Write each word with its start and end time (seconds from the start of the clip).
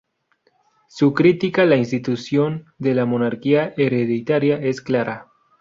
Su 0.87 1.13
crítica 1.13 1.61
a 1.61 1.65
la 1.65 1.75
institución 1.77 2.65
de 2.79 2.95
la 2.95 3.05
monarquía 3.05 3.75
hereditaria 3.77 4.57
es 4.57 4.81
clara. 4.81 5.27